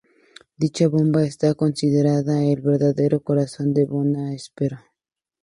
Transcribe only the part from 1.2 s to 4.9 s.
está considerada el verdadero corazón de Bona Espero.